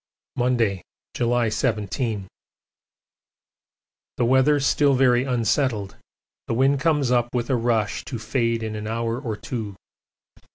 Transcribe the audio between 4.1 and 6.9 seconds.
The weather still very unsettled the wind